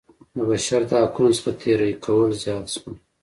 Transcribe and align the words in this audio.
د 0.35 0.37
بشر 0.49 0.81
د 0.89 0.91
حقونو 1.03 1.31
څخه 1.37 1.51
تېری 1.61 1.93
کول 2.03 2.31
زیات 2.43 2.65
شول. 2.75 2.95